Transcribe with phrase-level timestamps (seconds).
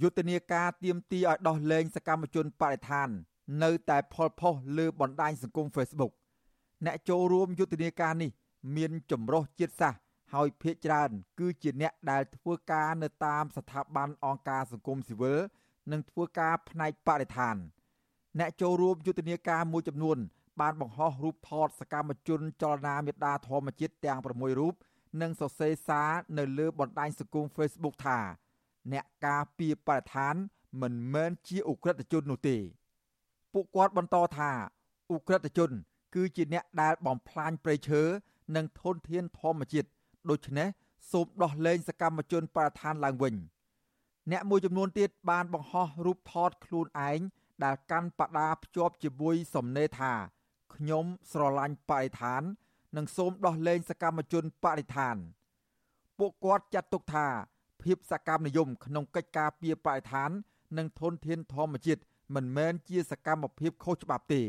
[0.00, 3.08] យុទ្ធនាការទៀមទីឲ្យដោះលែងសកម្មជនបរិស្ថាន
[3.62, 6.12] នៅតែផលផុសលើបណ្ដាញសង្គម Facebook
[6.86, 8.30] អ្នកចូលរួមយុទ្ធនាការនេះ
[8.76, 10.00] មានចម្រុះជាតិសាសន៍
[10.34, 15.40] ហើយភាគច្រើន គឺជាអ្នកដែលធ្វើការនៅតាមស្ថាប័នអង្គការសង្គមស៊ីវិល
[15.92, 17.56] និងធ្វើការផ្នែកបរិស្ថាន
[18.38, 20.18] អ្នកចូលរួមយុទ្ធនាការមួយចំនួន
[20.60, 24.74] បានបង្ហោះរូបថតសកម្មជនចលនាមេដាធម្មជាតិទាំង6រូប
[25.22, 28.18] និងសរសេរសារនៅលើបណ្ដាញសង្គម Facebook ថា
[28.92, 30.34] អ្នកការពារបរិស្ថាន
[30.82, 32.56] មិនមែនជាអ ுக ្រិតជននោះទេ
[33.52, 34.50] ពួកគាត់បន្តថា
[35.10, 35.70] អ ுக ្រិតជន
[36.14, 38.02] គឺជាអ្នកដែលបំផ្លាញព្រៃឈើ
[38.56, 39.88] និងធនធានធម្មជាតិ
[40.30, 40.68] ដូច្នេះ
[41.10, 43.34] សូមដោះលែងសកម្មជនបរិស្ថានឡើងវិញ
[44.30, 47.20] អ្នកមួយចំនួនទៀតបានបង្ហោះរូបថតខ្លួនឯង
[47.64, 50.12] ដែលកាន់បដាភ្ជាប់ជាមួយសំណេរថា
[50.74, 52.42] ខ្ញុំស្រឡាញ់បរិស្ថាន
[52.96, 55.16] និងសូមដោះលែងសកម្មជនបរិស្ថាន
[56.18, 57.26] ពួកគាត់ចាត់ទុកថា
[57.84, 60.30] ភាពសកម្មនិយមក្នុងកិច្ចការពារបរិស្ថាន
[60.78, 62.02] និងធនធានធម្មជាតិ
[62.34, 64.42] មិនមែនជាសកម្មភាពខុសច្បាប់ទេ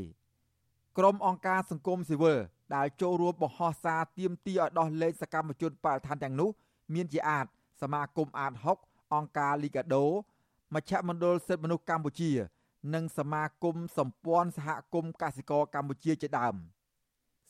[0.98, 2.40] ក្រុមអង្គការសង្គមស៊ីវិល
[2.76, 6.50] ដែលចូលរួមបង្ហោះសារទាមទារឲ្យដោះលែងសកម្មជនបរិស្ថានទាំងនោះ
[6.94, 7.46] មានជាអាច
[7.82, 10.06] សមាគមអាត6អង្គការលីកាដូ
[10.74, 12.32] មជ្ឈមណ្ឌលសិទ្ធិមនុស្សកម្ពុជា
[12.94, 16.56] និងសមាគមសម្ព័ន្ធសហគមន៍កសិករកម្ពុជាជាដើម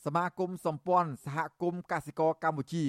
[0.04, 2.84] សមាគមសម្ព័ន្ធសហគមន៍កសិករកម្ពុជា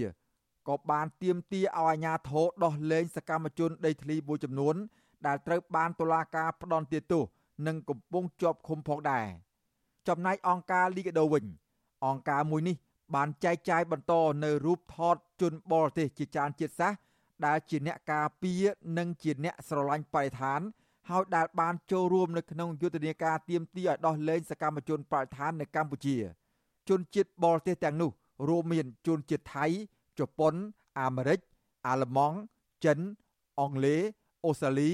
[0.67, 4.75] ក៏បានទាមទារឲ្យអាជ្ញាធរដោះលែងសកម្មជនដីធ្លីមួយចំនួន
[5.25, 7.23] ដែលត្រូវបានតុលាការផ្ដន្ទាទោស
[7.67, 9.25] និងកំពុងជាប់ឃុំផងដែរ
[10.07, 11.43] ចំណែកអង្គការលីកាដូវិញ
[12.05, 12.75] អង្គការមួយនេះ
[13.15, 14.13] បានចែកចាយបន្ត
[14.43, 16.97] នៅរូបថតជនបរទេសជាច្រើនជាតិសាសន៍
[17.45, 18.63] ដែលជាអ្នកការពារ
[18.97, 20.61] និងជាអ្នកស្រឡាញ់បរិស្ថាន
[21.09, 26.17] ហើយដែលបានចូលរួមនៅក្នុងយុទ្ធនាការទៀមទីឲ្យដោះលែងសកម្មជនបរិស្ថាននៅកម្ពុជា
[26.89, 28.11] ជនជាតិបរទេសទាំងនោះ
[28.49, 29.65] រួមមានជនជាតិថៃ
[30.19, 30.53] ជប៉ុន
[30.99, 31.39] អាមេរិក
[31.87, 32.37] អាល្លឺម៉ង់
[32.85, 32.99] ចិន
[33.59, 34.01] អង់គ្លេស
[34.45, 34.91] អូស្ត្រាលី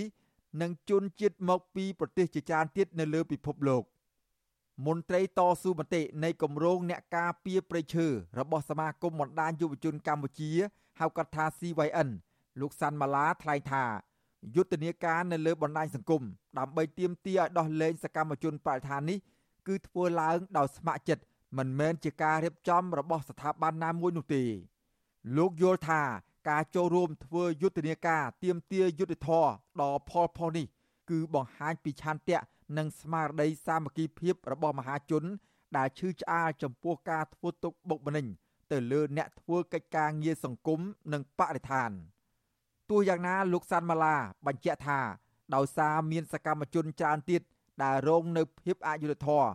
[0.61, 3.83] និងជនជាតិមកពីប្រទេសជាច្រើនទៀតនៅលើពិភពលោក
[4.87, 8.07] មន្ត្រីតស៊ូមតិនៃគម្រោងអ្នកការពារព្រៃឈើ
[8.39, 10.51] របស់សមាគមបណ្ដាញយុវជនកម្ពុជា
[10.99, 12.09] ហៅកាត់ថា CYN
[12.59, 13.85] លោកសាន់ម៉ាឡាថ្លែងថា
[14.55, 16.23] យុទ្ធនាការនៅលើបណ្ដាញសង្គម
[16.57, 19.17] ដើម្បីទាមទារឲ្យដោះលែងសកម្មជនបរិស្ថាននេះ
[19.67, 21.23] គឺធ្វើឡើងដោយស្ម័គ្រចិត្ត
[21.57, 24.43] មិនមែនជាការរៀបចំរបស់ស្ថាប័នណាមួយនោះទេ
[25.37, 26.01] លោកយល់ថា
[26.49, 29.45] ការចូលរួមធ្វើយុទ្ធនាការទៀមទាយុទ្ធធរ
[29.81, 30.65] ដ៏ផលផុសនេះ
[31.09, 32.39] គឺបង្ហាញពីឆន្ទៈ
[32.77, 35.23] និងស្មារតីសាមគ្គីភាពរបស់មហាជន
[35.77, 38.25] ដែលឈឺឆ្អាលចំពោះការធ្វើទុកបុកម្នេញ
[38.71, 40.79] ទៅលើអ្នកធ្វើកិច្ចការងារសង្គម
[41.13, 41.91] និងបរិស្ថាន
[42.89, 44.15] ទោះយ៉ាងណាលោកសាន់ម៉ាឡា
[44.45, 44.99] បញ្ជាក់ថា
[45.55, 47.41] ដោយសារមានសកម្មជនច្រើនទៀត
[47.83, 49.47] ដែលរងនៅភាពអយុត្តិធម៌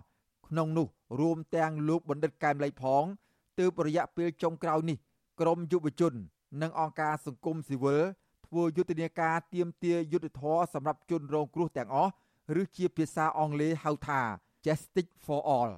[0.48, 0.88] ក្នុងនោះ
[1.20, 3.04] រួមទាំងលោកបណ្ឌិតកែមលីផង
[3.58, 4.98] ទើបរយៈពេលចុងក្រោយនេះ
[5.40, 6.14] ក្រមយុវជន
[6.62, 8.02] និងអង្គការសង្គមស៊ីវិល
[8.46, 12.12] ធ្វើយុទ្ធនាការទៀមទាយុទ្ធធរសម្រាប់ជនរងគ្រោះទាំងអស់
[12.60, 14.20] ឬជាភាសាអង់គ្លេសហៅថា
[14.64, 15.72] Justice for All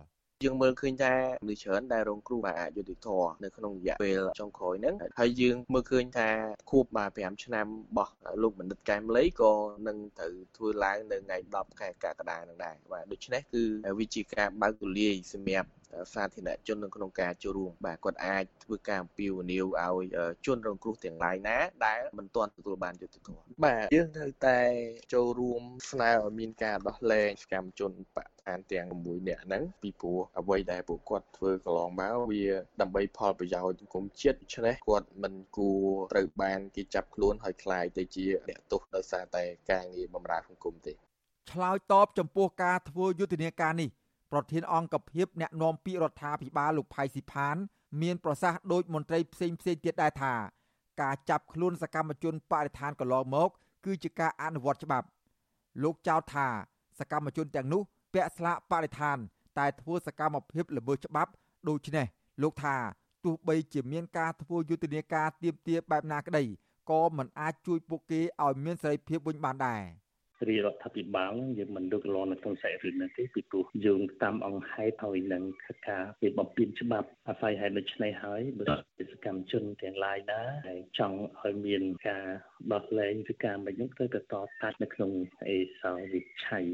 [0.44, 6.28] យើងមើលឃើញថាមនុស្សច្រើនដែលរងគ្រោះបាទអយុត្តិធម៌នៅក្នុងរយៈពេលចុងក្រោយហ្នឹងហើយយើងមើលឃើញថា
[6.70, 9.52] ខួបបាទ5ឆ្នាំរបស់លោកបណ្ឌិតកែមលីក៏
[9.88, 13.62] នឹងត្រូវធ្វើឡើងនៅថ្ងៃ10ខែកក្កដាហ្នឹងដែរបាទដូច្នេះគឺ
[13.98, 15.68] វាជាការបើកទូលាយសម្រាប់
[16.14, 20.04] សាធារណជននៅក្នុងការចូលរួមបាទគាត់អាចធ្វើការអំពាវនាវឲ្យ
[20.46, 24.58] ជនរងគ្រោះទាំងឡាយណា ដែលមិនទាន់ទទួលបានយុត្តិធម៌បាទយើងត្រូវតែ
[25.14, 32.44] ចូលរួមស្នើឲ្យមានការដោះលែងសកម្មជនបកឋានទាំង6នាក់ហ្នឹងពីព្រោះអ្វីដែលពួកគាត់ធ្វើកន្លងមកវា
[32.80, 40.92] ដើម្បីផលប្រយោជន៍សង្គមជាតិដូច្នេះគាត់មិនគួរត្រូវបានគេចាប់ខ្លួនហើយខ្លាយទៅជាអ្នកទោសដោយសារតែការងារបម្រើសង្គមទេ
[41.52, 43.88] ឆ្លើយតបចំពោះការធ្វើយុទ្ធនាការនេះ
[44.32, 47.56] ប្រធានអង្គភិបអ្នកណែនាំពាក្យរដ្ឋាភិបាលលោកផៃស៊ីផាន
[48.02, 50.34] មានប្រសាសន៍ដោយមន្ត្រីផ្សេងផ្សេងទៀតដែរថា
[51.02, 53.50] ការចាប់ខ្លួនសកម្មជនបរិស្ថានកន្លងមក
[53.84, 55.06] គឺជាការអនុវត្តច្បាប់
[55.82, 56.48] លោកចោទថា
[56.98, 57.82] សកម្មជនទាំងនោះ
[58.14, 59.18] ពាក់ស្លាកបរិស្ថាន
[59.58, 61.30] តែធ្វើសកម្មភាពល្មើសច្បាប់
[61.68, 62.06] ដូច្នេះ
[62.42, 62.76] លោកថា
[63.24, 66.44] ទោះបីជាមានការធ្វើយុទ្ធនាការទៀមទាបែបណាក្តី
[66.90, 69.82] ក៏មិនអាចជួយពួកគេឲ្យមានសេរីភាពវិញបានដែរ។
[70.48, 75.42] រាជរដ្ឋាភិបាលយើងមិនលើកឡើងនៅក្នុងសាច់រឿងនេះទេពីព្រោះយើងតាមអង្គហេតុហើយនឹង
[75.88, 78.64] ការវាបំពេញច្បាប់អាស្រ័យហេតុដូច្នេះហើយបើ
[79.12, 82.26] សកម្មជនទាំងឡាយណាហើយចង់ឲ្យមានការ
[82.72, 84.24] ដោះលែងឬការមិននោះត្រូវតែត
[84.62, 85.10] តាត់នៅក្នុង
[85.48, 86.66] អេសោវិឆ័យ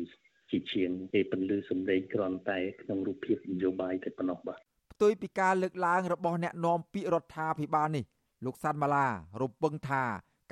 [0.51, 4.61] ជាជាងគេពន្លឺសម្លេងគ្រាន់តែក្នុងរូបភាពនយោបាយតែប៉ុណ្ណោះបាទ
[4.95, 8.05] ផ្ទុយពីការលើកឡើងរបស់អ្នកនាំពាក្យរដ្ឋាភិបាលនេះ
[8.45, 9.07] លោកសាន់ម៉ាឡា
[9.43, 10.05] រំពឹងថា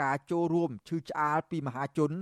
[0.03, 2.13] ការចូលរួមឈឺឆ្អាលពីមហាជន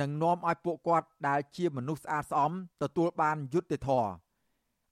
[0.00, 2.52] និងនាំឲ្យពួកគាត់ដែលជាមនុស្សស្អាតស្អំ
[2.82, 4.10] ទទួលបានយុត្តិធម៌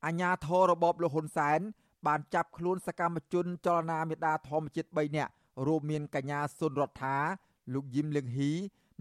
[0.06, 1.60] អញ្ញាធររបបលហ៊ុនសែន
[2.06, 5.32] បានចាប់ខ្លួនសកម្មជនចលនាមេដាធម្មជាតិ3នាក់
[5.66, 7.16] រួមមានកញ្ញាសុនរដ្ឋា
[7.74, 8.52] លោកយឹមលឹងហ៊ី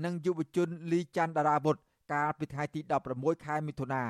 [0.04, 1.76] និងយុវជនលីច័ន្ទតារាវុធ
[2.14, 2.80] កាលពីថ្ងៃទី
[3.14, 4.04] 16ខែមិថុនា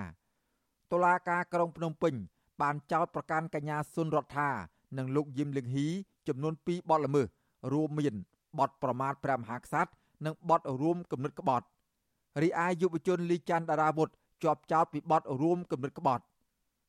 [0.91, 2.13] តុលាការក្រុងភ្នំពេញ
[2.61, 4.49] បានចោទប្រកាន់កញ្ញាសុនរដ្ឋា
[4.97, 5.87] និងលោកយឹមលឹងហ៊ី
[6.27, 7.27] ចំនួន2បទល្មើស
[7.73, 8.15] រួមមាន
[8.59, 9.91] បទប្រមាថព្រះមហាក្សត្រ
[10.25, 11.65] និងបទរួមគំនិតក្បត់
[12.41, 14.09] រីឯយុវជនលីច័ន្ទតារាវុធ
[14.43, 16.23] ជាប់ចោទពីបទរួមគំនិតក្បត់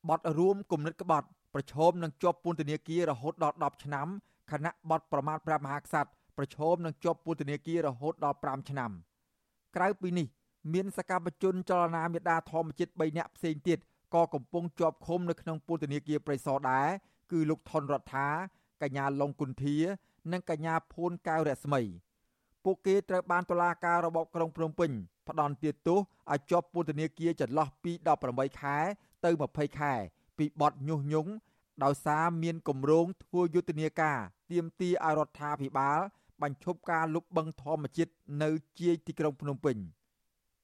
[0.08, 4.08] បទរួមគំនិតក្បត់ប្រឈមនឹងជាប់ពន្ធនាគាររហូតដល់10ឆ្នាំ
[4.50, 8.90] ខណៈបទប្រមាថព្រះមហាក្សត្រប្រឈមនឹងជាប់ពន្ធនាគាររហូតដល់5ឆ្នាំ
[9.76, 10.26] ក្រៅពីនេះ
[10.72, 13.78] មានសកម្មជនចលនាមេដាធម្មជាតិ3នាក់ផ្សេងទៀត
[14.14, 16.88] ក៏កំពុងជាប់ឃុំនៅក្នុងពន្ធនាគារព្រៃសរដែរ
[17.32, 18.28] គឺលោកថនរដ្ឋា
[18.82, 19.76] កញ្ញាឡុងគុន្ធា
[20.32, 21.80] និងកញ្ញាភួនកៅរស្មី
[22.70, 24.90] ពួកគេត្រូវបានតុលាការរបបក្រុងភ្នំពេញ
[25.28, 25.98] ផ្ដន្ទាទោស
[26.32, 27.92] ឲ្យជាប់ពន្ធនាគារចន្លោះពី
[28.26, 28.76] 18ខែ
[29.24, 29.92] ទៅ20ខែ
[30.38, 31.30] ពីបទញុះញង់
[31.84, 34.18] ដោយសារមានគម្រោងធ្វើយុទ្ធនាការ
[34.50, 36.00] ទាមទារឲ្យរដ្ឋាភិបាល
[36.42, 38.12] បញ្ឈប់ការលុបបង្ខំធម្មជាតិ
[38.42, 38.50] នៅ
[38.80, 39.76] ជាយទីក្រុងភ្នំពេញ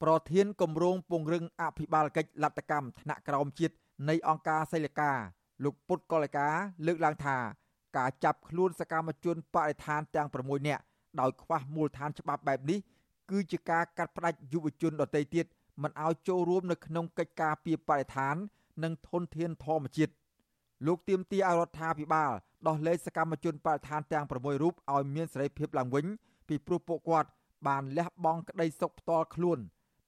[0.02, 3.74] ប្រធានគម្រោងពង្រឹងអភិបាលកិច្ចលទ្ធកម្មថ្នាក់ក្រោមជាតិ
[4.08, 5.12] នៃអង្គការសីលកា
[5.64, 6.48] លោកពុតកលកា
[6.86, 7.36] លើកឡើងថា
[7.96, 10.82] ការចាប់ខ្លួនសកម្មជនបរិស្ថានទាំង6នាក់
[11.20, 12.78] ដោយខ្វះមូលដ្ឋានច្បាប់បែបនេះ
[13.31, 15.46] គឺជាការកាត់ផ្តាច់យុវជនដទៃទៀត
[15.82, 18.37] មិនឲ្យចូលរួមនៅក្នុងកិច្ចការពីបរិស្ថាន
[18.84, 20.12] និងធនធានធម្មជាតិ
[20.87, 22.32] លោកទៀមទីឲ្យរដ្ឋាភិបាល
[22.66, 26.06] ដោះលែងសកម្មជនបរិស្ថានទាំង6រូបឲ្យមានសេរីភាពឡើងវិញ
[26.49, 27.28] ពីព្រោះពួកគាត់
[27.69, 29.58] បានលះបង់ក្តីសុខផ្ទាល់ខ្លួន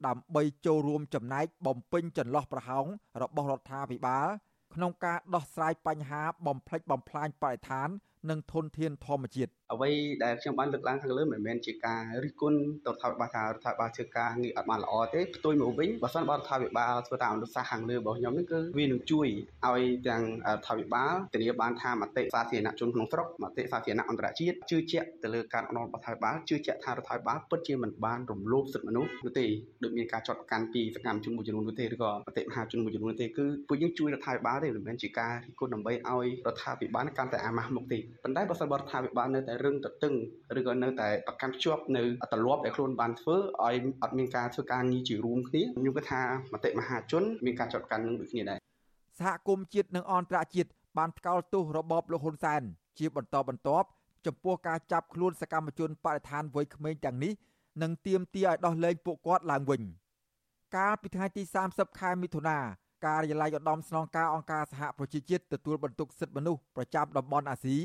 [0.07, 2.87] ដើម្បីចូលរួមចំណែកបំពេញចន្លោះប្រហោង
[3.23, 4.27] របស់រដ្ឋាភិបាល
[4.75, 7.89] ក្នុងការដោះស្រាយបញ្ហាបំផ្លិចបំផ្លាញបរិស្ថាន
[8.31, 9.91] និងធនធានធម្មជាតិអ្វី
[10.25, 19.29] ដែលខ្ញុំបានលើកឡើងខាងលើមិនមែនជាការរិះគន់ទៅរដ្ឋាភិបាលថារដ្ឋាភិបាលធ្វើការងារអត់បានល្អទេផ្ទុយមកវិញបើសិនបើរដ្ឋាភិបាលធ្វើតាមអនុសាសន៍ខាងលើរបស់ខ្ញុំនេះគឺវានឹងជួយ
[19.67, 29.47] ឲ្យទាំងរដ្ឋាភិបាលធានាបានថាមតិសាធារណជនក្នុងស្រុកមតិសាធារណៈអន្តរជាតិជឿជាក់ទៅលើការអនុវត្តរដ្ឋាភិបាលជឿជាក់ថារដ្ឋាភិបាលពិតជាមិនបានរំលោភសិទ្ធិមនុស្សនោះទេ
[29.83, 40.15] ដូចមានការចាត់កាន់ពីសកម្មជនមួយចំនួននោះទេឬក៏មតិមហាជនមួយចំនួនទេគឺពួកយើងជួយរដ្ឋាភិបាលទេមិនមែនជាការរិះគន់ដើម្បីឲ្យរដ្ឋាភិបាលកាន់តែអាម៉ាស់មុខទេប៉ុន្តែបើសិនបើរដ្ឋាភិបាលនៅតែរឹងទទឹង
[40.59, 42.03] ឬក៏នៅតែប្រកាន់ភ្ជាប់នៅ
[42.33, 46.23] ទម្លាប់ដែលខ្លួនបានធ្វើឲ្យអត់មានការធ្វើការងារជារួមគ្នាខ្ញុំគិតថា
[46.53, 48.59] មតិមហាជនមានការចាត់កាន់នឹងដូចគ្នាដែរ
[49.21, 52.63] សហគមន៍ជាតិនិងអន្តរជាតិបានថ្កោលទោសរបបលោកហ៊ុនសែន
[52.99, 53.89] ជាបន្តបន្ទាប់
[54.27, 57.33] ចំពោះការចាប់ខ្លួនសកម្មជនបរិស្ថានវ័យក្មេងទាំងនេះ
[57.83, 59.83] និងទាមទារឲ្យដោះលែងពួកគាត់ឡើងវិញ
[60.77, 62.59] កាលពីថ្ងៃទី30ខែមិថុនា
[63.07, 67.77] ការិយាល័យឧត្តមស្នងការអង្គការសហប្រជាជាតិទទួលបន្ទុកសិទ្ធិមនុស្សប្រចាំតំបន់អាស៊ី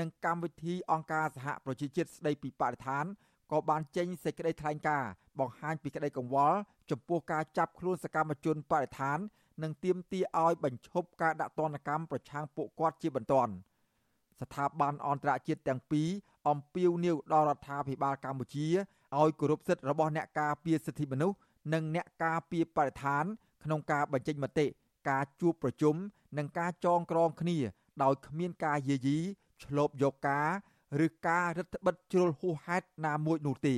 [0.00, 3.04] និងកម្មវិធីអង្គការសហប្រជាជាតិស្តីពីបរិស្ថាន
[3.52, 6.58] ក៏បានចេញសេចក្តីថ្លែងការណ៍បង្ហាញពីក្តីកង្វល់
[6.90, 9.18] ចំពោះការចាប់ខ្លួនសកម្មជនបរិស្ថាន
[9.62, 13.52] និងទាមទារឲ្យបញ្ឈប់ការដាក់ទណ្ឌកម្មប្រឆាំងពួកគាត់ជាបន្ទាន់
[14.40, 16.08] ស្ថាប័នអន្តរជាតិទាំងពីរ
[16.48, 18.66] អំពាវនាវដល់រដ្ឋាភិបាលកម្ពុជា
[19.18, 21.36] ឲ្យគោរពសិទ្ធិរបស់អ្នកការពារសិទ្ធិមនុស្ស
[21.74, 23.24] និងអ្នកការពារបរិស្ថាន
[23.64, 24.66] ក្នុងការបញ្ចេញមតិ
[25.10, 25.94] ការជួបប្រជុំ
[26.38, 27.58] និងការចងក្រងគ្នា
[28.02, 29.18] ដោយគ្មានការយាយី
[29.64, 30.48] ឆ្លប់យកការ
[31.06, 33.76] ឬការរឹតបន្តឹងជ្រុលហួសហេតុណាមួយនោះទេ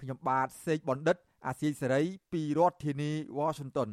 [0.00, 1.16] ខ្ញុំបាទសេកបណ្ឌិត
[1.46, 2.02] អាស៊ីសេរី
[2.32, 3.90] ពីរដ្ឋធានី Washington